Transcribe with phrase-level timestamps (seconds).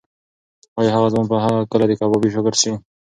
[0.79, 1.37] ایا هغه ځوان به
[1.71, 2.71] کله د کبابي شاګرد شي؟